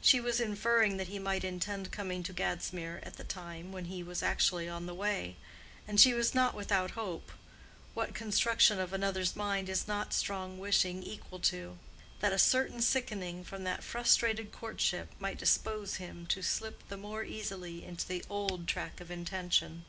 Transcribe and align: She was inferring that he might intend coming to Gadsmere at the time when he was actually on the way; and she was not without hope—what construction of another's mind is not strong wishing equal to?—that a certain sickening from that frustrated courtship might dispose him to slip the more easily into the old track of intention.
She 0.00 0.20
was 0.20 0.40
inferring 0.40 0.96
that 0.96 1.06
he 1.06 1.20
might 1.20 1.44
intend 1.44 1.92
coming 1.92 2.24
to 2.24 2.32
Gadsmere 2.34 2.98
at 3.06 3.18
the 3.18 3.22
time 3.22 3.70
when 3.70 3.84
he 3.84 4.02
was 4.02 4.20
actually 4.20 4.68
on 4.68 4.86
the 4.86 4.94
way; 4.94 5.36
and 5.86 6.00
she 6.00 6.12
was 6.12 6.34
not 6.34 6.56
without 6.56 6.98
hope—what 6.98 8.12
construction 8.12 8.80
of 8.80 8.92
another's 8.92 9.36
mind 9.36 9.68
is 9.68 9.86
not 9.86 10.12
strong 10.12 10.58
wishing 10.58 11.04
equal 11.04 11.38
to?—that 11.38 12.32
a 12.32 12.36
certain 12.36 12.82
sickening 12.82 13.44
from 13.44 13.62
that 13.62 13.84
frustrated 13.84 14.50
courtship 14.50 15.10
might 15.20 15.38
dispose 15.38 15.98
him 16.02 16.26
to 16.26 16.42
slip 16.42 16.82
the 16.88 16.96
more 16.96 17.22
easily 17.22 17.84
into 17.84 18.08
the 18.08 18.24
old 18.28 18.66
track 18.66 19.00
of 19.00 19.08
intention. 19.08 19.84